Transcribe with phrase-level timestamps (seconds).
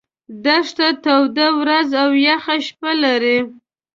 [0.45, 3.37] دښته توده ورځ او یخه شپه لري.